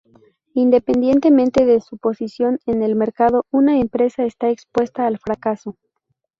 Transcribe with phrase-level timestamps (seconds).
[0.55, 5.77] Independientemente de su posición en el mercado, una empresa está expuesta al fracaso.